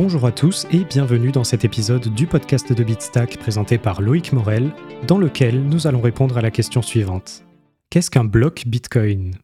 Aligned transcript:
Bonjour 0.00 0.26
à 0.26 0.30
tous 0.30 0.64
et 0.70 0.84
bienvenue 0.84 1.32
dans 1.32 1.42
cet 1.42 1.64
épisode 1.64 2.14
du 2.14 2.28
podcast 2.28 2.72
de 2.72 2.84
Bitstack 2.84 3.36
présenté 3.36 3.78
par 3.78 4.00
Loïc 4.00 4.32
Morel, 4.32 4.70
dans 5.08 5.18
lequel 5.18 5.64
nous 5.64 5.88
allons 5.88 6.00
répondre 6.00 6.38
à 6.38 6.40
la 6.40 6.52
question 6.52 6.82
suivante. 6.82 7.42
Qu'est-ce 7.90 8.08
qu'un 8.08 8.22
bloc 8.22 8.62
Bitcoin? 8.64 9.34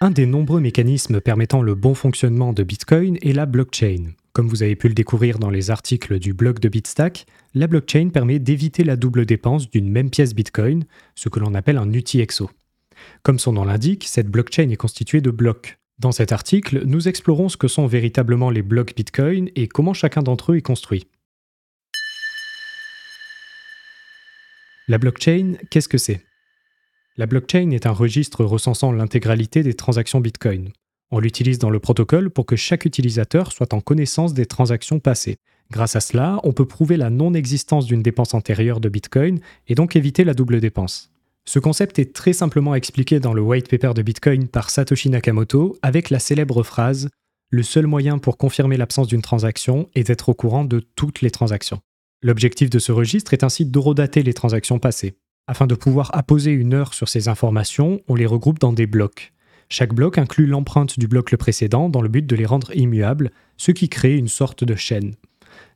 Un 0.00 0.10
des 0.10 0.24
nombreux 0.24 0.60
mécanismes 0.60 1.20
permettant 1.20 1.60
le 1.60 1.74
bon 1.74 1.92
fonctionnement 1.92 2.54
de 2.54 2.62
Bitcoin 2.62 3.18
est 3.20 3.34
la 3.34 3.44
blockchain. 3.44 4.14
Comme 4.32 4.48
vous 4.48 4.62
avez 4.62 4.74
pu 4.74 4.88
le 4.88 4.94
découvrir 4.94 5.38
dans 5.38 5.50
les 5.50 5.70
articles 5.70 6.18
du 6.18 6.32
blog 6.32 6.58
de 6.58 6.70
Bitstack, 6.70 7.26
la 7.52 7.66
blockchain 7.66 8.08
permet 8.08 8.38
d'éviter 8.38 8.82
la 8.82 8.96
double 8.96 9.26
dépense 9.26 9.68
d'une 9.68 9.90
même 9.90 10.08
pièce 10.08 10.34
Bitcoin, 10.34 10.86
ce 11.14 11.28
que 11.28 11.38
l'on 11.38 11.52
appelle 11.52 11.76
un 11.76 11.92
UTXO. 11.92 12.50
Comme 13.22 13.38
son 13.38 13.52
nom 13.52 13.64
l'indique, 13.64 14.06
cette 14.06 14.30
blockchain 14.30 14.70
est 14.70 14.76
constituée 14.76 15.20
de 15.20 15.30
blocs. 15.30 15.78
Dans 15.98 16.12
cet 16.12 16.30
article, 16.30 16.84
nous 16.86 17.08
explorons 17.08 17.48
ce 17.48 17.56
que 17.56 17.66
sont 17.66 17.88
véritablement 17.88 18.50
les 18.50 18.62
blocs 18.62 18.94
Bitcoin 18.94 19.50
et 19.56 19.66
comment 19.66 19.94
chacun 19.94 20.22
d'entre 20.22 20.52
eux 20.52 20.56
est 20.56 20.62
construit. 20.62 21.08
La 24.86 24.98
blockchain, 24.98 25.54
qu'est-ce 25.70 25.88
que 25.88 25.98
c'est? 25.98 26.24
La 27.16 27.26
blockchain 27.26 27.72
est 27.72 27.84
un 27.84 27.92
registre 27.92 28.44
recensant 28.44 28.92
l'intégralité 28.92 29.64
des 29.64 29.74
transactions 29.74 30.20
Bitcoin. 30.20 30.70
On 31.10 31.18
l'utilise 31.18 31.58
dans 31.58 31.70
le 31.70 31.80
protocole 31.80 32.30
pour 32.30 32.46
que 32.46 32.54
chaque 32.54 32.84
utilisateur 32.84 33.50
soit 33.50 33.74
en 33.74 33.80
connaissance 33.80 34.34
des 34.34 34.46
transactions 34.46 35.00
passées. 35.00 35.38
Grâce 35.72 35.96
à 35.96 36.00
cela, 36.00 36.38
on 36.44 36.52
peut 36.52 36.68
prouver 36.68 36.96
la 36.96 37.10
non-existence 37.10 37.86
d'une 37.86 38.02
dépense 38.02 38.34
antérieure 38.34 38.80
de 38.80 38.88
Bitcoin 38.88 39.40
et 39.66 39.74
donc 39.74 39.96
éviter 39.96 40.22
la 40.22 40.34
double 40.34 40.60
dépense. 40.60 41.10
Ce 41.48 41.58
concept 41.58 41.98
est 41.98 42.12
très 42.12 42.34
simplement 42.34 42.74
expliqué 42.74 43.20
dans 43.20 43.32
le 43.32 43.40
white 43.40 43.70
paper 43.70 43.94
de 43.94 44.02
Bitcoin 44.02 44.48
par 44.48 44.68
Satoshi 44.68 45.08
Nakamoto 45.08 45.78
avec 45.80 46.10
la 46.10 46.18
célèbre 46.18 46.62
phrase 46.62 47.08
Le 47.48 47.62
seul 47.62 47.86
moyen 47.86 48.18
pour 48.18 48.36
confirmer 48.36 48.76
l'absence 48.76 49.06
d'une 49.06 49.22
transaction 49.22 49.88
est 49.94 50.08
d'être 50.08 50.28
au 50.28 50.34
courant 50.34 50.66
de 50.66 50.80
toutes 50.94 51.22
les 51.22 51.30
transactions. 51.30 51.80
L'objectif 52.22 52.68
de 52.68 52.78
ce 52.78 52.92
registre 52.92 53.32
est 53.32 53.44
ainsi 53.44 53.64
d'horodater 53.64 54.22
les 54.22 54.34
transactions 54.34 54.78
passées. 54.78 55.16
Afin 55.46 55.66
de 55.66 55.74
pouvoir 55.74 56.10
apposer 56.12 56.50
une 56.50 56.74
heure 56.74 56.92
sur 56.92 57.08
ces 57.08 57.28
informations, 57.28 58.02
on 58.08 58.14
les 58.14 58.26
regroupe 58.26 58.58
dans 58.58 58.74
des 58.74 58.86
blocs. 58.86 59.32
Chaque 59.70 59.94
bloc 59.94 60.18
inclut 60.18 60.46
l'empreinte 60.46 60.98
du 60.98 61.08
bloc 61.08 61.30
le 61.30 61.38
précédent 61.38 61.88
dans 61.88 62.02
le 62.02 62.10
but 62.10 62.26
de 62.26 62.36
les 62.36 62.44
rendre 62.44 62.76
immuables, 62.76 63.30
ce 63.56 63.70
qui 63.70 63.88
crée 63.88 64.18
une 64.18 64.28
sorte 64.28 64.64
de 64.64 64.74
chaîne. 64.74 65.14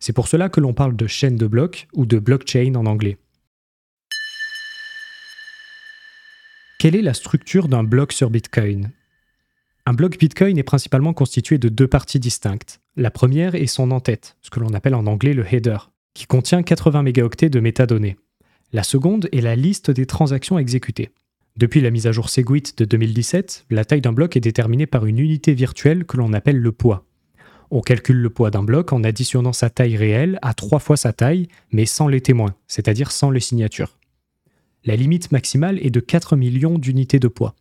C'est 0.00 0.12
pour 0.12 0.28
cela 0.28 0.50
que 0.50 0.60
l'on 0.60 0.74
parle 0.74 0.96
de 0.96 1.06
chaîne 1.06 1.36
de 1.36 1.46
blocs 1.46 1.88
ou 1.94 2.04
de 2.04 2.18
blockchain 2.18 2.74
en 2.74 2.84
anglais. 2.84 3.16
Quelle 6.82 6.96
est 6.96 7.02
la 7.02 7.14
structure 7.14 7.68
d'un 7.68 7.84
bloc 7.84 8.12
sur 8.12 8.28
Bitcoin? 8.28 8.90
Un 9.86 9.92
bloc 9.92 10.18
Bitcoin 10.18 10.58
est 10.58 10.64
principalement 10.64 11.12
constitué 11.12 11.56
de 11.56 11.68
deux 11.68 11.86
parties 11.86 12.18
distinctes. 12.18 12.80
La 12.96 13.12
première 13.12 13.54
est 13.54 13.68
son 13.68 13.92
en-tête, 13.92 14.36
ce 14.40 14.50
que 14.50 14.58
l'on 14.58 14.74
appelle 14.74 14.96
en 14.96 15.06
anglais 15.06 15.32
le 15.32 15.46
header, 15.48 15.92
qui 16.12 16.26
contient 16.26 16.64
80 16.64 17.04
mégaoctets 17.04 17.50
de 17.50 17.60
métadonnées. 17.60 18.16
La 18.72 18.82
seconde 18.82 19.28
est 19.30 19.42
la 19.42 19.54
liste 19.54 19.92
des 19.92 20.06
transactions 20.06 20.58
exécutées. 20.58 21.10
Depuis 21.56 21.80
la 21.80 21.92
mise 21.92 22.08
à 22.08 22.10
jour 22.10 22.28
Segwit 22.28 22.76
de 22.76 22.84
2017, 22.84 23.66
la 23.70 23.84
taille 23.84 24.00
d'un 24.00 24.12
bloc 24.12 24.36
est 24.36 24.40
déterminée 24.40 24.86
par 24.86 25.06
une 25.06 25.20
unité 25.20 25.54
virtuelle 25.54 26.04
que 26.04 26.16
l'on 26.16 26.32
appelle 26.32 26.58
le 26.58 26.72
poids. 26.72 27.06
On 27.70 27.80
calcule 27.80 28.18
le 28.18 28.30
poids 28.30 28.50
d'un 28.50 28.64
bloc 28.64 28.92
en 28.92 29.04
additionnant 29.04 29.52
sa 29.52 29.70
taille 29.70 29.96
réelle 29.96 30.40
à 30.42 30.52
trois 30.52 30.80
fois 30.80 30.96
sa 30.96 31.12
taille, 31.12 31.46
mais 31.70 31.86
sans 31.86 32.08
les 32.08 32.22
témoins, 32.22 32.56
c'est-à-dire 32.66 33.12
sans 33.12 33.30
les 33.30 33.38
signatures 33.38 33.96
la 34.84 34.96
limite 34.96 35.32
maximale 35.32 35.78
est 35.84 35.90
de 35.90 36.00
4 36.00 36.36
millions 36.36 36.78
d'unités 36.78 37.18
de 37.18 37.28
poids. 37.28 37.54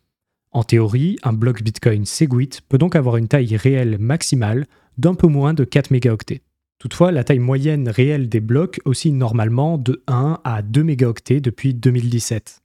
En 0.50 0.64
théorie, 0.64 1.16
un 1.22 1.32
bloc 1.32 1.62
Bitcoin 1.62 2.04
Segwit 2.04 2.60
peut 2.68 2.78
donc 2.78 2.94
avoir 2.96 3.16
une 3.16 3.28
taille 3.28 3.56
réelle 3.56 3.98
maximale 3.98 4.66
d'un 4.98 5.14
peu 5.14 5.26
moins 5.26 5.54
de 5.54 5.64
4 5.64 5.90
mégaoctets. 5.90 6.42
Toutefois, 6.78 7.12
la 7.12 7.24
taille 7.24 7.38
moyenne 7.38 7.88
réelle 7.88 8.28
des 8.28 8.40
blocs 8.40 8.80
oscille 8.84 9.14
normalement 9.14 9.78
de 9.78 10.02
1 10.08 10.40
à 10.44 10.62
2 10.62 10.82
mégaoctets 10.82 11.40
depuis 11.40 11.74
2017. 11.74 12.60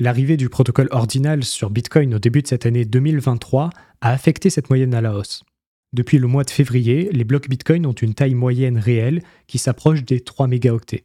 L'arrivée 0.00 0.36
du 0.36 0.48
protocole 0.48 0.88
Ordinal 0.90 1.44
sur 1.44 1.70
Bitcoin 1.70 2.14
au 2.14 2.18
début 2.18 2.42
de 2.42 2.46
cette 2.46 2.66
année 2.66 2.84
2023 2.84 3.70
a 4.00 4.10
affecté 4.10 4.50
cette 4.50 4.68
moyenne 4.68 4.94
à 4.94 5.00
la 5.00 5.16
hausse. 5.16 5.44
Depuis 5.92 6.18
le 6.18 6.26
mois 6.26 6.44
de 6.44 6.50
février, 6.50 7.08
les 7.12 7.24
blocs 7.24 7.48
Bitcoin 7.48 7.86
ont 7.86 7.92
une 7.92 8.14
taille 8.14 8.34
moyenne 8.34 8.76
réelle 8.76 9.22
qui 9.46 9.58
s'approche 9.58 10.04
des 10.04 10.20
3 10.20 10.46
mégaoctets. 10.48 11.04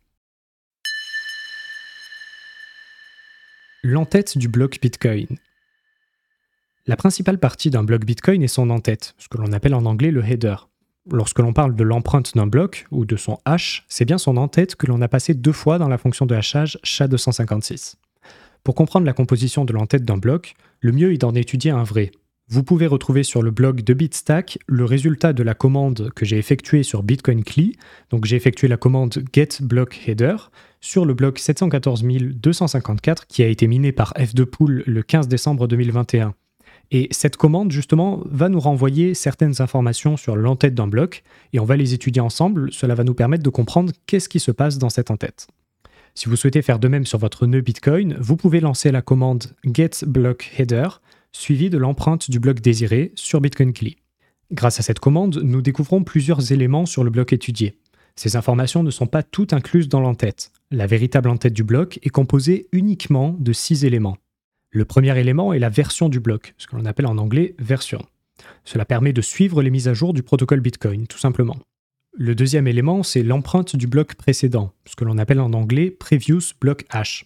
L'entête 3.82 4.38
du 4.38 4.50
bloc 4.50 4.78
Bitcoin. 4.82 5.38
La 6.86 6.98
principale 6.98 7.40
partie 7.40 7.70
d'un 7.70 7.86
bloc 7.86 8.04
Bitcoin 8.04 8.44
est 8.44 8.50
son 8.50 8.72
entête, 8.72 9.16
ce 9.18 9.30
que 9.30 9.38
l'on 9.38 9.54
appelle 9.54 9.74
en 9.74 9.86
anglais 9.86 10.12
le 10.12 10.22
header. 10.22 10.68
Lorsque 11.10 11.40
l'on 11.40 11.54
parle 11.54 11.78
de 11.78 11.84
l'empreinte 11.86 12.36
d'un 12.36 12.46
bloc 12.46 12.88
ou 12.92 13.06
de 13.06 13.16
son 13.16 13.38
hash, 13.46 13.86
c'est 13.88 14.04
bien 14.04 14.18
son 14.18 14.36
entête 14.36 14.76
que 14.76 14.86
l'on 14.86 15.02
a 15.02 15.08
passé 15.08 15.34
deux 15.34 15.54
fois 15.54 15.78
dans 15.78 15.88
la 15.88 15.98
fonction 15.98 16.26
de 16.26 16.36
hachage 16.36 16.78
SHA-256. 16.84 17.96
Pour 18.66 18.76
comprendre 18.76 19.06
la 19.06 19.14
composition 19.14 19.64
de 19.64 19.72
l'entête 19.72 20.04
d'un 20.04 20.18
bloc, 20.18 20.56
le 20.82 20.92
mieux 20.92 21.14
est 21.14 21.20
d'en 21.20 21.34
étudier 21.34 21.72
un 21.72 21.84
vrai, 21.84 22.12
vous 22.52 22.64
pouvez 22.64 22.88
retrouver 22.88 23.22
sur 23.22 23.44
le 23.44 23.52
blog 23.52 23.84
de 23.84 23.94
Bitstack 23.94 24.58
le 24.66 24.84
résultat 24.84 25.34
de 25.34 25.44
la 25.44 25.54
commande 25.54 26.10
que 26.16 26.26
j'ai 26.26 26.40
effectuée 26.40 26.82
sur 26.82 27.04
Bitcoin 27.04 27.44
CLI. 27.44 27.78
Donc 28.10 28.26
j'ai 28.26 28.36
effectué 28.36 28.68
la 28.68 28.76
commande 28.76 29.24
get 29.32 29.50
block 29.62 30.00
header 30.08 30.36
sur 30.82 31.06
le 31.06 31.14
bloc 31.14 31.38
714254 31.38 33.28
qui 33.28 33.44
a 33.44 33.48
été 33.48 33.68
miné 33.68 33.92
par 33.92 34.14
F2Pool 34.14 34.82
le 34.84 35.04
15 35.04 35.28
décembre 35.28 35.68
2021. 35.68 36.34
Et 36.90 37.08
cette 37.12 37.38
commande, 37.38 37.72
justement, 37.72 38.24
va 38.26 38.50
nous 38.50 38.60
renvoyer 38.60 39.14
certaines 39.14 39.62
informations 39.62 40.18
sur 40.18 40.36
l'entête 40.36 40.74
d'un 40.74 40.88
bloc, 40.88 41.22
et 41.54 41.60
on 41.60 41.66
va 41.66 41.78
les 41.78 41.94
étudier 41.94 42.20
ensemble. 42.20 42.74
Cela 42.74 42.96
va 42.96 43.04
nous 43.04 43.14
permettre 43.14 43.44
de 43.44 43.50
comprendre 43.52 43.94
qu'est-ce 44.08 44.28
qui 44.28 44.40
se 44.40 44.50
passe 44.50 44.80
dans 44.80 44.90
cette 44.90 45.12
entête. 45.12 45.48
Si 46.16 46.28
vous 46.28 46.36
souhaitez 46.36 46.64
faire 46.64 46.80
de 46.80 46.88
même 46.88 47.06
sur 47.06 47.20
votre 47.20 47.46
nœud 47.46 47.62
Bitcoin, 47.62 48.18
vous 48.20 48.38
pouvez 48.38 48.60
lancer 48.60 48.92
la 48.92 49.04
commande 49.04 49.46
get 49.64 50.04
block 50.08 50.50
header 50.58 50.88
suivi 51.32 51.70
de 51.70 51.78
l'empreinte 51.78 52.30
du 52.30 52.40
bloc 52.40 52.60
désiré 52.60 53.12
sur 53.16 53.42
Bitcoin 53.42 53.74
CLI. 53.74 53.98
Grâce 54.52 54.80
à 54.80 54.84
cette 54.84 55.00
commande, 55.00 55.42
nous 55.44 55.62
découvrons 55.62 56.04
plusieurs 56.04 56.52
éléments 56.52 56.86
sur 56.86 57.04
le 57.04 57.10
bloc 57.10 57.34
étudié. 57.34 57.78
Ces 58.16 58.36
informations 58.36 58.84
ne 58.84 58.92
sont 58.92 59.08
pas 59.08 59.24
toutes 59.24 59.54
incluses 59.54 59.88
dans 59.88 60.02
l'entête. 60.02 60.52
La 60.72 60.88
véritable 60.88 61.30
entête 61.30 61.54
du 61.54 61.64
bloc 61.64 62.00
est 62.04 62.10
composée 62.10 62.68
uniquement 62.72 63.36
de 63.40 63.54
six 63.54 63.86
éléments. 63.86 64.18
Le 64.72 64.86
premier 64.86 65.18
élément 65.18 65.54
est 65.54 65.60
la 65.60 65.70
version 65.70 66.10
du 66.10 66.20
bloc, 66.20 66.54
ce 66.58 66.68
que 66.68 66.76
l'on 66.76 66.86
appelle 66.86 67.08
en 67.08 67.18
anglais 67.18 67.56
version. 67.60 68.06
Cela 68.66 68.86
permet 68.86 69.14
de 69.14 69.22
suivre 69.22 69.62
les 69.62 69.70
mises 69.70 69.88
à 69.88 69.94
jour 69.94 70.14
du 70.14 70.24
protocole 70.24 70.62
Bitcoin, 70.62 71.08
tout 71.08 71.18
simplement. 71.18 71.58
Le 72.22 72.36
deuxième 72.36 72.68
élément, 72.68 73.02
c'est 73.02 73.24
l'empreinte 73.24 73.78
du 73.78 73.88
bloc 73.88 74.16
précédent, 74.16 74.74
ce 74.86 74.98
que 74.98 75.06
l'on 75.06 75.18
appelle 75.18 75.40
en 75.40 75.54
anglais 75.54 75.90
previous 75.90 76.42
block 76.60 76.86
hash 76.90 77.26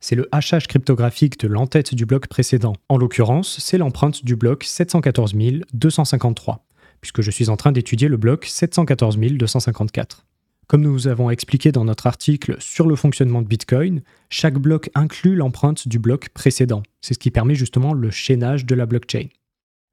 c'est 0.00 0.16
le 0.16 0.28
hachage 0.32 0.66
cryptographique 0.66 1.38
de 1.38 1.46
l'entête 1.46 1.94
du 1.94 2.06
bloc 2.06 2.26
précédent. 2.26 2.74
En 2.88 2.98
l'occurrence, 2.98 3.58
c'est 3.60 3.78
l'empreinte 3.78 4.24
du 4.24 4.34
bloc 4.34 4.64
714 4.64 5.34
253, 5.72 6.66
puisque 7.00 7.22
je 7.22 7.30
suis 7.30 7.48
en 7.48 7.56
train 7.56 7.70
d'étudier 7.70 8.08
le 8.08 8.16
bloc 8.16 8.44
714 8.46 9.16
254. 9.16 10.26
Comme 10.66 10.80
nous 10.80 10.92
vous 10.92 11.06
avons 11.06 11.30
expliqué 11.30 11.70
dans 11.70 11.84
notre 11.84 12.08
article 12.08 12.56
sur 12.58 12.88
le 12.88 12.96
fonctionnement 12.96 13.42
de 13.42 13.46
Bitcoin, 13.46 14.02
chaque 14.28 14.58
bloc 14.58 14.90
inclut 14.96 15.36
l'empreinte 15.36 15.86
du 15.86 16.00
bloc 16.00 16.30
précédent. 16.30 16.82
C'est 17.00 17.14
ce 17.14 17.20
qui 17.20 17.30
permet 17.30 17.54
justement 17.54 17.92
le 17.92 18.10
chaînage 18.10 18.66
de 18.66 18.74
la 18.74 18.86
blockchain. 18.86 19.28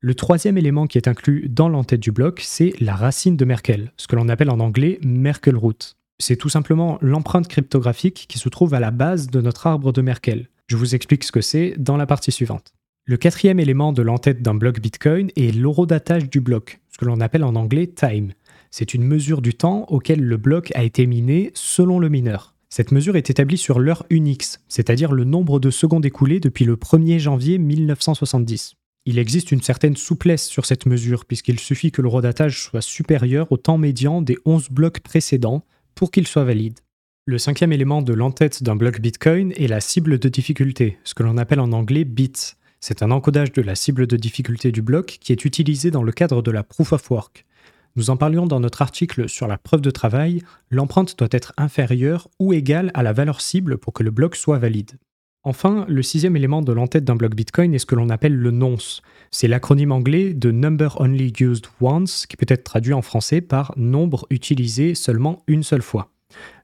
Le 0.01 0.16
troisième 0.16 0.57
élément 0.57 0.88
qui 0.88 0.98
est 0.98 1.07
inclus 1.07 1.48
dans 1.50 1.69
l'entête 1.69 2.00
du 2.00 2.12
bloc, 2.12 2.42
c'est 2.44 2.74
la 2.80 2.96
racine 2.96 3.36
de 3.36 3.46
Merkel, 3.46 3.92
ce 3.98 4.07
que 4.07 4.16
l'on 4.16 4.30
appelle 4.30 4.50
en 4.50 4.60
anglais 4.60 5.00
Merkel 5.04 5.56
root 5.56 5.96
c'est 6.19 6.36
tout 6.36 6.50
simplement 6.50 7.00
l'empreinte 7.01 7.48
cryptographique 7.48 8.25
qui 8.28 8.38
se 8.38 8.50
trouve 8.50 8.74
à 8.74 8.80
la 8.80 8.92
base 8.92 9.28
de 9.28 9.42
notre 9.42 9.66
arbre 9.66 9.94
de 9.94 10.01
Merkel. 10.01 10.50
Je 10.68 10.75
vous 10.75 10.94
explique 10.94 11.24
ce 11.24 11.31
que 11.31 11.42
c'est 11.42 11.74
dans 11.78 11.98
la 11.98 12.06
partie 12.06 12.31
suivante. 12.31 12.74
Le 13.06 13.18
quatrième 13.18 13.60
élément 13.60 13.94
de 13.94 14.01
l'entête 14.01 14.42
d'un 14.42 14.54
bloc 14.54 14.80
Bitcoin 14.80 15.31
est 15.36 15.56
l'horodatage 15.56 16.30
du 16.30 16.42
bloc, 16.42 16.80
ce 16.92 16.98
que 16.98 17.06
l'on 17.06 17.22
appelle 17.22 17.44
en 17.44 17.56
anglais 17.56 17.88
time. 17.88 18.34
C'est 18.69 18.94
une 18.94 19.04
mesure 19.04 19.42
du 19.42 19.56
temps 19.56 19.86
auquel 19.88 20.19
le 20.19 20.38
bloc 20.38 20.72
a 20.75 20.84
été 20.84 21.07
miné 21.07 21.52
selon 21.56 21.98
le 21.98 22.10
mineur. 22.10 22.54
Cette 22.69 22.92
mesure 22.92 23.16
est 23.16 23.31
établie 23.31 23.57
sur 23.57 23.80
l'heure 23.80 24.06
Unix, 24.12 24.60
c'est-à-dire 24.68 25.12
le 25.12 25.24
nombre 25.24 25.60
de 25.60 25.72
secondes 25.72 26.06
écoulées 26.06 26.40
depuis 26.40 26.66
le 26.66 26.75
1er 26.75 27.18
janvier 27.18 27.57
1970. 27.57 28.75
Il 29.09 29.17
existe 29.17 29.51
une 29.51 29.63
certaine 29.63 29.95
souplesse 29.95 30.47
sur 30.47 30.67
cette 30.67 30.85
mesure 30.85 31.25
puisqu'il 31.25 31.59
suffit 31.59 31.91
que 31.91 32.03
le 32.03 32.07
rodatage 32.07 32.61
soit 32.61 32.83
supérieur 32.83 33.51
au 33.51 33.57
temps 33.57 33.79
médian 33.79 34.21
des 34.21 34.38
11 34.45 34.69
blocs 34.69 35.00
précédents 35.00 35.65
pour 35.95 36.11
qu'il 36.11 36.27
soit 36.27 36.44
valide. 36.44 36.77
Le 37.25 37.39
cinquième 37.39 37.73
élément 37.73 38.03
de 38.03 38.13
l'entête 38.13 38.61
d'un 38.61 38.75
bloc 38.75 39.01
Bitcoin 39.01 39.51
est 39.53 39.65
la 39.65 39.81
cible 39.81 40.19
de 40.19 40.29
difficulté, 40.29 41.00
ce 41.03 41.15
que 41.15 41.23
l'on 41.23 41.38
appelle 41.38 41.59
en 41.59 41.71
anglais 41.71 42.03
bits. 42.03 42.53
C'est 42.81 43.01
un 43.01 43.09
encodage 43.09 43.51
de 43.51 43.63
la 43.63 43.73
cible 43.73 44.06
de 44.06 44.15
difficulté 44.15 44.71
du 44.71 44.83
bloc 44.83 45.17
qui 45.19 45.31
est 45.31 45.44
utilisé 45.44 45.89
dans 45.89 46.03
le 46.03 46.11
cadre 46.11 46.44
de 46.44 46.51
la 46.51 46.61
proof 46.61 46.94
of 46.94 47.09
work. 47.09 47.47
Nous 47.95 48.11
en 48.11 48.15
parlions 48.15 48.45
dans 48.45 48.59
notre 48.59 48.83
article 48.83 49.27
sur 49.27 49.47
la 49.47 49.57
preuve 49.57 49.81
de 49.81 49.89
travail, 49.89 50.44
l'empreinte 50.69 51.17
doit 51.17 51.29
être 51.31 51.53
inférieure 51.57 52.27
ou 52.38 52.53
égale 52.53 52.91
à 52.94 53.01
la 53.01 53.13
valeur 53.13 53.41
cible 53.41 53.79
pour 53.79 53.91
que 53.91 54.03
le 54.03 54.11
bloc 54.11 54.35
soit 54.35 54.59
valide. 54.59 55.00
Enfin, 55.44 55.86
le 55.88 56.03
sixième 56.03 56.36
élément 56.36 56.62
de 56.62 56.74
l'entête 56.74 57.06
d'un 57.06 57.15
bloc 57.15 57.33
Bitcoin 57.33 57.74
est 57.74 57.80
ce 57.80 57.86
que 57.86 57.95
l'on 57.95 58.09
appelle 58.09 58.36
le 58.36 58.51
nonce. 58.51 59.01
C'est 59.31 59.47
l'acronyme 59.47 59.94
anglais 59.94 60.33
de 60.33 60.51
Number 60.51 61.00
Only 61.00 61.33
Used 61.39 61.68
Once, 61.80 62.25
qui 62.25 62.36
peut 62.36 62.45
être 62.50 62.65
traduit 62.65 62.94
en 62.94 63.01
français 63.01 63.39
par 63.39 63.74
nombre 63.77 64.27
utilisé 64.30 64.95
seulement 64.95 65.44
une 65.47 65.63
seule 65.63 65.81
fois. 65.81 66.12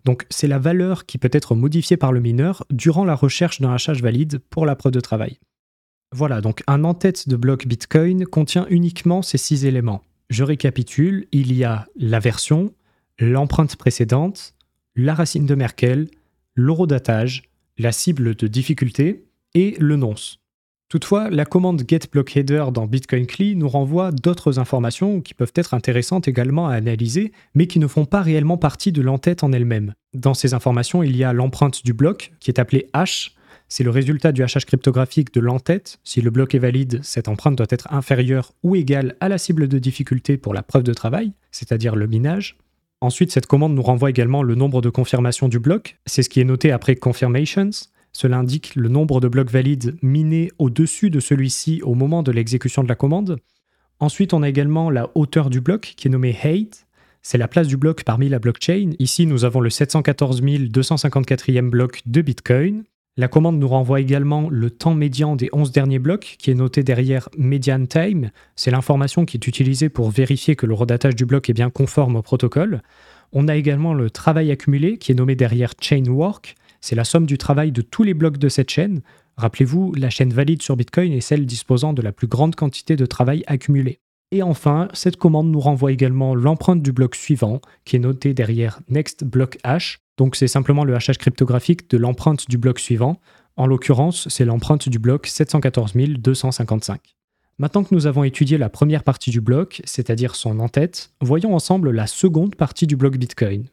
Donc 0.03 0.25
c'est 0.29 0.47
la 0.47 0.59
valeur 0.59 1.05
qui 1.05 1.17
peut 1.17 1.29
être 1.31 1.55
modifiée 1.55 1.97
par 1.97 2.11
le 2.11 2.19
mineur 2.19 2.65
durant 2.69 3.05
la 3.05 3.15
recherche 3.15 3.61
d'un 3.61 3.73
hachage 3.73 4.01
valide 4.01 4.39
pour 4.49 4.65
la 4.65 4.75
preuve 4.75 4.91
de 4.91 4.99
travail. 4.99 5.39
Voilà, 6.11 6.41
donc 6.41 6.61
un 6.67 6.83
en-tête 6.83 7.27
de 7.27 7.35
bloc 7.35 7.65
Bitcoin 7.67 8.25
contient 8.25 8.67
uniquement 8.69 9.21
ces 9.21 9.37
six 9.37 9.65
éléments. 9.65 10.01
Je 10.29 10.43
récapitule, 10.43 11.27
il 11.31 11.53
y 11.53 11.63
a 11.63 11.87
la 11.95 12.19
version, 12.19 12.73
l'empreinte 13.19 13.75
précédente, 13.75 14.53
la 14.95 15.13
racine 15.13 15.45
de 15.45 15.55
Merkel, 15.55 16.09
l'horodatage, 16.55 17.43
la 17.77 17.91
cible 17.91 18.35
de 18.35 18.47
difficulté 18.47 19.25
et 19.53 19.75
le 19.79 19.95
nonce. 19.95 20.39
Toutefois, 20.87 21.31
la 21.31 21.45
commande 21.45 21.83
getBlockHeader 21.87 22.65
dans 22.71 22.85
Bitcoin 22.85 23.25
CLI 23.25 23.55
nous 23.55 23.67
renvoie 23.67 24.11
d'autres 24.11 24.59
informations 24.59 25.19
qui 25.19 25.33
peuvent 25.33 25.51
être 25.55 25.73
intéressantes 25.73 26.27
également 26.27 26.67
à 26.67 26.75
analyser, 26.75 27.31
mais 27.55 27.65
qui 27.65 27.79
ne 27.79 27.87
font 27.87 28.05
pas 28.05 28.21
réellement 28.21 28.57
partie 28.57 28.91
de 28.91 29.01
l'entête 29.01 29.43
en 29.43 29.51
elle-même. 29.51 29.93
Dans 30.13 30.35
ces 30.35 30.53
informations, 30.53 31.01
il 31.01 31.17
y 31.17 31.23
a 31.23 31.33
l'empreinte 31.33 31.83
du 31.83 31.93
bloc, 31.93 32.33
qui 32.39 32.51
est 32.51 32.59
appelée 32.59 32.87
hash. 32.93 33.33
C'est 33.67 33.83
le 33.83 33.89
résultat 33.89 34.31
du 34.31 34.43
hachage 34.43 34.65
cryptographique 34.65 35.33
de 35.33 35.39
l'entête. 35.39 35.99
Si 36.03 36.21
le 36.21 36.29
bloc 36.29 36.53
est 36.53 36.59
valide, 36.59 36.99
cette 37.01 37.27
empreinte 37.27 37.57
doit 37.57 37.65
être 37.71 37.91
inférieure 37.91 38.53
ou 38.61 38.75
égale 38.75 39.15
à 39.19 39.27
la 39.27 39.39
cible 39.39 39.67
de 39.67 39.79
difficulté 39.79 40.37
pour 40.37 40.53
la 40.53 40.61
preuve 40.61 40.83
de 40.83 40.93
travail, 40.93 41.33
c'est-à-dire 41.49 41.95
le 41.95 42.05
minage. 42.05 42.57
Ensuite, 43.05 43.31
cette 43.31 43.45
commande 43.45 43.75
nous 43.75 43.83
renvoie 43.83 44.09
également 44.09 44.41
le 44.41 44.55
nombre 44.55 44.81
de 44.81 44.89
confirmations 44.89 45.47
du 45.47 45.59
bloc. 45.59 45.99
C'est 46.07 46.23
ce 46.23 46.29
qui 46.29 46.41
est 46.41 46.43
noté 46.43 46.71
après 46.71 46.95
confirmations. 46.95 47.69
Cela 48.13 48.39
indique 48.39 48.73
le 48.75 48.89
nombre 48.89 49.21
de 49.21 49.27
blocs 49.27 49.51
valides 49.51 49.95
minés 50.01 50.49
au-dessus 50.57 51.11
de 51.11 51.19
celui-ci 51.19 51.83
au 51.83 51.93
moment 51.93 52.23
de 52.23 52.31
l'exécution 52.31 52.81
de 52.81 52.87
la 52.87 52.95
commande. 52.95 53.37
Ensuite, 53.99 54.33
on 54.33 54.41
a 54.41 54.49
également 54.49 54.89
la 54.89 55.11
hauteur 55.13 55.51
du 55.51 55.61
bloc 55.61 55.93
qui 55.95 56.07
est 56.07 56.09
nommée 56.09 56.35
height. 56.43 56.87
C'est 57.21 57.37
la 57.37 57.47
place 57.47 57.67
du 57.67 57.77
bloc 57.77 58.03
parmi 58.03 58.27
la 58.27 58.39
blockchain. 58.39 58.93
Ici, 58.97 59.27
nous 59.27 59.45
avons 59.45 59.59
le 59.59 59.69
714 59.69 60.41
254e 60.41 61.69
bloc 61.69 62.01
de 62.07 62.21
Bitcoin. 62.21 62.85
La 63.17 63.29
commande 63.29 63.59
nous 63.59 63.67
renvoie 63.69 64.01
également 64.01 64.49
le 64.49 64.69
temps 64.69 64.93
médian 64.93 65.37
des 65.37 65.47
11 65.53 65.71
derniers 65.71 65.99
blocs, 65.99 66.35
qui 66.37 66.51
est 66.51 66.55
noté 66.55 66.83
derrière 66.83 67.29
median 67.37 67.85
time. 67.85 68.29
C'est 68.57 68.71
l'information 68.71 69.23
qui 69.23 69.37
est 69.37 69.47
utilisée 69.47 69.87
pour 69.87 70.09
vérifier 70.09 70.57
que 70.57 70.65
le 70.65 70.73
redatage 70.73 71.15
du 71.15 71.25
bloc 71.25 71.49
est 71.49 71.53
bien 71.53 71.69
conforme 71.69 72.17
au 72.17 72.21
protocole. 72.21 72.81
On 73.31 73.47
a 73.47 73.55
également 73.55 73.93
le 73.93 74.09
travail 74.09 74.51
accumulé, 74.51 74.97
qui 74.97 75.13
est 75.13 75.15
nommé 75.15 75.35
derrière 75.35 75.75
chain 75.79 76.03
work. 76.09 76.55
C'est 76.81 76.95
la 76.95 77.05
somme 77.05 77.25
du 77.25 77.37
travail 77.37 77.71
de 77.71 77.81
tous 77.81 78.03
les 78.03 78.13
blocs 78.13 78.37
de 78.37 78.49
cette 78.49 78.69
chaîne. 78.69 79.01
Rappelez-vous, 79.37 79.93
la 79.95 80.09
chaîne 80.09 80.33
valide 80.33 80.61
sur 80.61 80.75
Bitcoin 80.75 81.13
est 81.13 81.21
celle 81.21 81.45
disposant 81.45 81.93
de 81.93 82.01
la 82.01 82.11
plus 82.11 82.27
grande 82.27 82.55
quantité 82.55 82.97
de 82.97 83.05
travail 83.05 83.45
accumulé. 83.47 84.01
Et 84.31 84.41
enfin, 84.41 84.87
cette 84.93 85.17
commande 85.17 85.49
nous 85.49 85.59
renvoie 85.59 85.91
également 85.91 86.35
l'empreinte 86.35 86.81
du 86.81 86.91
bloc 86.91 87.15
suivant, 87.15 87.61
qui 87.85 87.95
est 87.95 87.99
noté 87.99 88.33
derrière 88.33 88.79
next 88.89 89.23
block 89.23 89.57
hash. 89.63 89.99
Donc 90.17 90.35
c'est 90.35 90.47
simplement 90.47 90.83
le 90.83 90.95
hachage 90.95 91.17
cryptographique 91.17 91.89
de 91.89 91.97
l'empreinte 91.97 92.49
du 92.49 92.57
bloc 92.57 92.79
suivant. 92.79 93.19
En 93.55 93.67
l'occurrence, 93.67 94.27
c'est 94.29 94.45
l'empreinte 94.45 94.89
du 94.89 94.99
bloc 94.99 95.27
714 95.27 95.93
255. 95.95 97.15
Maintenant 97.57 97.85
que 97.85 97.95
nous 97.95 98.05
avons 98.05 98.25
étudié 98.25 98.57
la 98.57 98.69
première 98.69 99.03
partie 99.03 99.29
du 99.29 99.39
bloc, 99.39 99.81
c'est-à-dire 99.85 100.35
son 100.35 100.59
en-tête, 100.59 101.11
voyons 101.21 101.55
ensemble 101.55 101.91
la 101.91 102.05
seconde 102.05 102.55
partie 102.55 102.85
du 102.85 102.97
bloc 102.97 103.15
Bitcoin. 103.17 103.69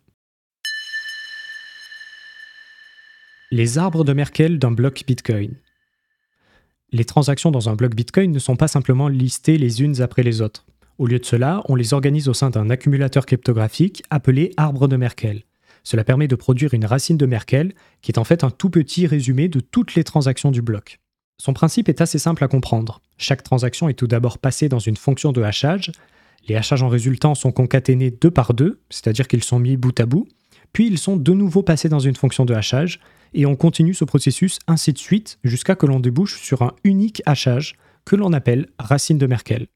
Les 3.51 3.79
arbres 3.79 4.05
de 4.05 4.13
Merkel 4.13 4.59
d'un 4.59 4.71
bloc 4.71 5.03
Bitcoin. 5.07 5.57
Les 6.95 7.07
transactions 7.07 7.51
dans 7.51 7.71
un 7.71 7.75
bloc 7.75 7.95
Bitcoin 7.95 8.33
ne 8.33 8.39
sont 8.39 8.57
pas 8.57 8.69
simplement 8.69 9.09
listées 9.09 9.57
les 9.57 9.81
unes 9.81 10.03
après 10.03 10.23
les 10.23 10.43
autres. 10.43 10.67
Au 10.99 11.07
lieu 11.07 11.19
de 11.19 11.25
cela, 11.25 11.63
on 11.71 11.75
les 11.75 11.95
organise 11.95 12.29
au 12.29 12.35
sein 12.35 12.51
d'un 12.51 12.69
accumulateur 12.69 13.25
cryptographique 13.25 14.03
appelé 14.11 14.53
arbre 14.59 14.89
de 14.89 14.97
Merkel. 14.97 15.45
Cela 15.85 16.05
permet 16.05 16.29
de 16.29 16.37
produire 16.37 16.75
une 16.75 16.85
racine 16.85 17.17
de 17.17 17.25
Merkel, 17.25 17.73
qui 18.03 18.13
est 18.13 18.19
en 18.19 18.25
fait 18.25 18.45
un 18.45 18.51
tout 18.51 18.69
petit 18.69 19.07
résumé 19.07 19.49
de 19.49 19.61
toutes 19.61 19.95
les 19.95 20.05
transactions 20.05 20.51
du 20.51 20.61
bloc. 20.61 21.01
Son 21.39 21.55
principe 21.55 21.89
est 21.89 22.03
assez 22.03 22.19
simple 22.19 22.45
à 22.45 22.49
comprendre. 22.49 23.01
Chaque 23.17 23.43
transaction 23.43 23.89
est 23.89 23.95
tout 23.95 24.07
d'abord 24.07 24.37
passée 24.37 24.69
dans 24.69 24.79
une 24.79 24.97
fonction 24.97 25.33
de 25.33 25.41
hachage. 25.41 25.93
Les 26.47 26.57
hachages 26.57 26.83
en 26.83 26.89
résultant 26.91 27.35
sont 27.35 27.53
concaténés 27.53 28.11
deux 28.11 28.31
par 28.31 28.53
deux, 28.53 28.81
c'est-à-dire 28.91 29.29
qu'ils 29.29 29.45
sont 29.45 29.59
mis 29.59 29.79
bout 29.79 29.99
à 29.99 30.05
bout, 30.05 30.29
puis 30.75 30.89
ils 30.89 30.99
sont 30.99 31.17
de 31.17 31.33
nouveau 31.33 31.63
passés 31.63 31.89
dans 31.89 32.01
une 32.01 32.17
fonction 32.17 32.45
de 32.45 32.53
hachage, 32.53 33.01
et 33.35 33.47
on 33.47 33.57
continue 33.57 33.95
ce 33.95 34.05
processus 34.05 34.59
ainsi 34.67 34.93
de 34.93 34.99
suite 34.99 35.39
jusqu'à 35.45 35.75
que 35.75 35.87
l'on 35.87 36.01
débouche 36.01 36.41
sur 36.41 36.63
un 36.63 36.73
unique 36.85 37.23
hachage 37.27 37.77
que 38.05 38.17
l'on 38.17 38.33
appelle 38.33 38.69
racine 38.79 39.19
de 39.19 39.27
Merkel. 39.27 39.67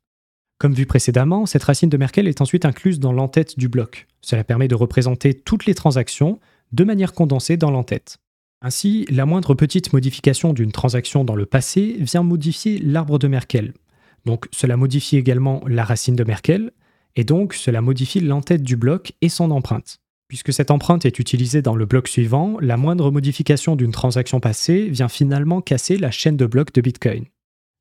Comme 0.59 0.75
vu 0.75 0.87
précédemment, 0.87 1.47
cette 1.47 1.65
racine 1.65 1.91
de 1.91 1.97
Merkel 1.97 2.29
est 2.29 2.41
ensuite 2.41 2.65
incluse 2.65 2.99
dans 2.99 3.13
l'entête 3.13 3.59
du 3.59 3.69
bloc. 3.69 4.07
Cela 4.23 4.43
permet 4.43 4.69
de 4.69 4.75
représenter 4.75 5.35
toutes 5.35 5.67
les 5.67 5.75
transactions 5.75 6.41
de 6.73 6.85
manière 6.85 7.13
condensée 7.13 7.57
dans 7.57 7.71
l'entête. 7.71 8.19
Ainsi, 8.63 9.07
la 9.11 9.27
moindre 9.27 9.55
petite 9.55 9.93
modification 9.93 10.53
d'une 10.53 10.73
transaction 10.73 11.25
dans 11.25 11.37
le 11.37 11.47
passé 11.47 11.97
vient 12.01 12.23
modifier 12.23 12.79
l'arbre 12.79 13.19
de 13.19 13.29
Merkel. 13.29 13.75
Donc 14.25 14.47
cela 14.51 14.77
modifie 14.77 15.17
également 15.17 15.63
la 15.67 15.85
racine 15.85 16.17
de 16.17 16.25
Merkel, 16.25 16.73
et 17.17 17.25
donc 17.25 17.55
cela 17.55 17.81
modifie 17.83 18.21
l'entête 18.21 18.63
du 18.63 18.77
bloc 18.77 19.13
et 19.21 19.29
son 19.29 19.51
empreinte. 19.51 20.01
Puisque 20.29 20.53
cette 20.53 20.73
empreinte 20.73 21.07
est 21.07 21.21
utilisée 21.21 21.63
dans 21.63 21.77
le 21.77 21.87
bloc 21.87 22.09
suivant, 22.09 22.59
la 22.61 22.77
moindre 22.77 23.13
modification 23.13 23.77
d'une 23.77 23.93
transaction 23.93 24.41
passée 24.41 24.89
vient 24.89 25.09
finalement 25.09 25.61
casser 25.61 25.97
la 25.99 26.11
chaîne 26.11 26.37
de 26.37 26.47
blocs 26.47 26.75
de 26.75 26.81
Bitcoin. 26.81 27.27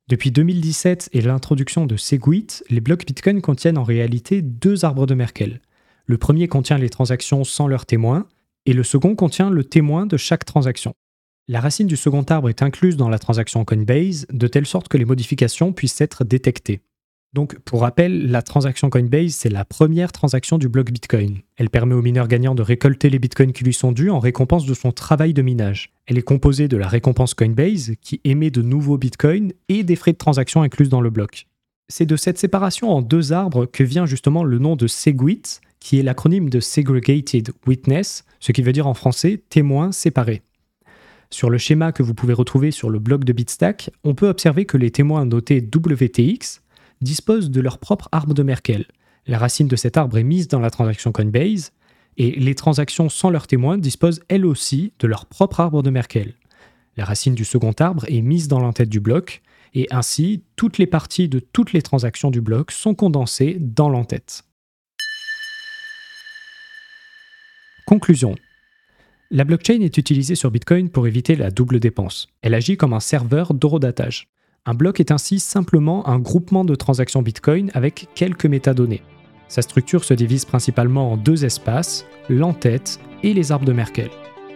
Depuis 0.07 0.29
2017 0.29 1.09
et 1.13 1.21
l'introduction 1.21 1.87
de 1.87 1.97
Segwit, 1.97 2.63
les 2.69 2.81
blocs 2.81 3.07
Bitcoin 3.07 3.41
contiennent 3.41 3.79
en 3.79 3.83
réalité 3.83 4.43
deux 4.43 4.85
arbres 4.85 5.07
de 5.07 5.15
Merkel. 5.15 5.61
Le 6.05 6.19
premier 6.19 6.47
contient 6.47 6.77
les 6.77 6.91
transactions 6.91 7.43
sans 7.43 7.67
leurs 7.67 7.87
témoins, 7.87 8.27
et 8.67 8.73
le 8.73 8.83
second 8.83 9.15
contient 9.15 9.49
le 9.49 9.63
témoin 9.63 10.05
de 10.05 10.17
chaque 10.17 10.45
transaction. 10.45 10.93
La 11.47 11.59
racine 11.59 11.87
du 11.87 11.95
second 11.95 12.23
arbre 12.23 12.49
est 12.49 12.61
incluse 12.61 12.97
dans 12.97 13.09
la 13.09 13.17
transaction 13.17 13.65
Coinbase, 13.65 14.27
de 14.31 14.47
telle 14.47 14.67
sorte 14.67 14.87
que 14.87 14.97
les 14.97 15.05
modifications 15.05 15.73
puissent 15.73 16.01
être 16.01 16.23
détectées. 16.23 16.81
Donc, 17.35 17.59
pour 17.65 17.81
rappel, 17.81 18.31
la 18.31 18.41
transaction 18.41 18.89
Coinbase, 18.89 19.33
c'est 19.33 19.49
la 19.49 19.65
première 19.65 20.13
transaction 20.13 20.57
du 20.57 20.69
bloc 20.69 20.89
Bitcoin. 20.89 21.39
Elle 21.57 21.69
permet 21.69 21.93
au 21.93 22.01
mineur 22.01 22.29
gagnant 22.29 22.55
de 22.55 22.61
récolter 22.61 23.09
les 23.09 23.19
bitcoins 23.19 23.51
qui 23.51 23.65
lui 23.65 23.73
sont 23.73 23.91
dus 23.91 24.09
en 24.09 24.19
récompense 24.19 24.65
de 24.65 24.73
son 24.73 24.93
travail 24.93 25.33
de 25.33 25.41
minage. 25.41 25.91
Elle 26.07 26.17
est 26.17 26.21
composée 26.21 26.69
de 26.69 26.77
la 26.77 26.87
récompense 26.87 27.33
Coinbase, 27.33 27.91
qui 28.01 28.21
émet 28.23 28.51
de 28.51 28.61
nouveaux 28.61 28.97
bitcoins, 28.97 29.51
et 29.67 29.83
des 29.83 29.97
frais 29.97 30.13
de 30.13 30.17
transaction 30.17 30.61
inclus 30.61 30.87
dans 30.87 31.01
le 31.01 31.09
bloc. 31.09 31.47
C'est 31.89 32.05
de 32.05 32.15
cette 32.15 32.37
séparation 32.37 32.89
en 32.89 33.01
deux 33.01 33.33
arbres 33.33 33.65
que 33.65 33.83
vient 33.83 34.05
justement 34.05 34.45
le 34.45 34.57
nom 34.57 34.77
de 34.77 34.87
Segwit, 34.87 35.59
qui 35.81 35.99
est 35.99 36.03
l'acronyme 36.03 36.49
de 36.49 36.61
Segregated 36.61 37.51
Witness, 37.67 38.23
ce 38.39 38.53
qui 38.53 38.61
veut 38.61 38.71
dire 38.71 38.87
en 38.87 38.93
français 38.93 39.43
témoin 39.49 39.91
séparé. 39.91 40.41
Sur 41.31 41.49
le 41.49 41.57
schéma 41.57 41.91
que 41.91 42.01
vous 42.01 42.13
pouvez 42.13 42.33
retrouver 42.33 42.71
sur 42.71 42.89
le 42.89 42.99
blog 42.99 43.25
de 43.25 43.33
Bitstack, 43.33 43.89
on 44.05 44.15
peut 44.15 44.29
observer 44.29 44.63
que 44.63 44.77
les 44.77 44.91
témoins 44.91 45.25
notés 45.25 45.57
WTX 45.57 46.61
disposent 47.01 47.51
de 47.51 47.61
leur 47.61 47.77
propre 47.77 48.09
arbre 48.11 48.33
de 48.33 48.43
Merkel. 48.43 48.85
La 49.27 49.37
racine 49.37 49.67
de 49.67 49.75
cet 49.75 49.97
arbre 49.97 50.17
est 50.17 50.23
mise 50.23 50.47
dans 50.47 50.59
la 50.59 50.69
transaction 50.69 51.11
Coinbase, 51.11 51.71
et 52.17 52.31
les 52.31 52.55
transactions 52.55 53.09
sans 53.09 53.29
leurs 53.29 53.47
témoins 53.47 53.77
disposent 53.77 54.21
elles 54.29 54.45
aussi 54.45 54.93
de 54.99 55.07
leur 55.07 55.25
propre 55.25 55.59
arbre 55.59 55.83
de 55.83 55.89
Merkel. 55.89 56.33
La 56.97 57.05
racine 57.05 57.35
du 57.35 57.43
second 57.43 57.73
arbre 57.79 58.05
est 58.07 58.21
mise 58.21 58.47
dans 58.47 58.59
l'entête 58.59 58.89
du 58.89 58.99
bloc, 58.99 59.41
et 59.73 59.87
ainsi 59.91 60.43
toutes 60.55 60.77
les 60.77 60.87
parties 60.87 61.27
de 61.27 61.39
toutes 61.39 61.73
les 61.73 61.81
transactions 61.81 62.31
du 62.31 62.39
bloc 62.39 62.71
sont 62.71 62.95
condensées 62.95 63.57
dans 63.59 63.89
l'entête. 63.89 64.43
Conclusion. 67.85 68.35
La 69.31 69.43
blockchain 69.43 69.81
est 69.81 69.97
utilisée 69.97 70.35
sur 70.35 70.49
Bitcoin 70.49 70.89
pour 70.89 71.07
éviter 71.07 71.35
la 71.35 71.51
double 71.51 71.79
dépense. 71.79 72.29
Elle 72.41 72.53
agit 72.53 72.77
comme 72.77 72.93
un 72.93 72.99
serveur 72.99 73.53
d'horodatage. 73.53 74.29
Un 74.65 74.73
bloc 74.73 74.99
est 74.99 75.11
ainsi 75.11 75.39
simplement 75.39 76.07
un 76.07 76.19
groupement 76.19 76.65
de 76.65 76.75
transactions 76.75 77.21
Bitcoin 77.21 77.69
avec 77.73 78.07
quelques 78.15 78.45
métadonnées. 78.45 79.03
Sa 79.47 79.61
structure 79.61 80.03
se 80.03 80.13
divise 80.13 80.45
principalement 80.45 81.11
en 81.11 81.17
deux 81.17 81.45
espaces, 81.45 82.05
l'entête 82.29 82.99
et 83.21 83.33
les 83.33 83.51
arbres 83.51 83.65
de 83.65 83.73
Merkel. 83.73 84.09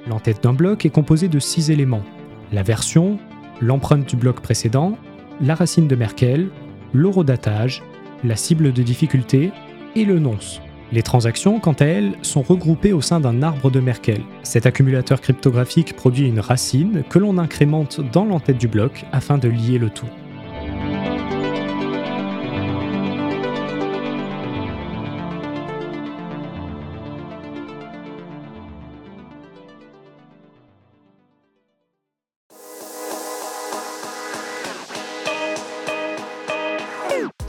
L'entête 0.07 0.43
d'un 0.43 0.53
bloc 0.53 0.85
est 0.85 0.89
composée 0.89 1.27
de 1.27 1.39
six 1.39 1.69
éléments 1.69 2.03
la 2.51 2.63
version, 2.63 3.19
l'empreinte 3.61 4.09
du 4.09 4.15
bloc 4.15 4.41
précédent, 4.41 4.97
la 5.41 5.55
racine 5.55 5.87
de 5.87 5.95
Merkel, 5.95 6.49
l'horodatage, 6.93 7.83
la 8.23 8.35
cible 8.35 8.73
de 8.73 8.81
difficulté 8.81 9.51
et 9.95 10.05
le 10.05 10.19
nonce. 10.19 10.61
Les 10.91 11.03
transactions, 11.03 11.60
quant 11.60 11.74
à 11.74 11.86
elles, 11.86 12.13
sont 12.24 12.41
regroupées 12.41 12.93
au 12.93 13.01
sein 13.01 13.19
d'un 13.19 13.43
arbre 13.43 13.69
de 13.69 13.79
Merkel. 13.79 14.22
Cet 14.41 14.65
accumulateur 14.65 15.22
cryptographique 15.22 15.96
produit 15.96 16.27
une 16.27 16.39
racine 16.39 17.03
que 17.10 17.19
l'on 17.19 17.38
incrémente 17.38 18.01
dans 18.12 18.25
l'entête 18.25 18.58
du 18.58 18.67
bloc 18.67 19.05
afin 19.12 19.38
de 19.38 19.50
lier 19.50 19.77
le 19.77 19.89
tout. 19.91 20.10